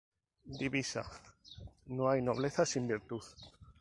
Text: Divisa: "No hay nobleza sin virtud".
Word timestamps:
Divisa: 0.61 1.03
"No 1.85 2.09
hay 2.09 2.23
nobleza 2.23 2.65
sin 2.65 2.87
virtud". 2.87 3.21